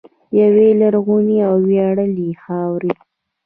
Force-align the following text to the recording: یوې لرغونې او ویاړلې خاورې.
یوې 0.41 0.69
لرغونې 0.79 1.37
او 1.49 1.55
ویاړلې 1.67 2.29
خاورې. 2.43 2.91